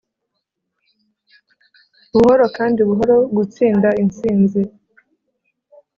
[2.11, 4.61] buhoro kandi buhoro gutsinda intsinzi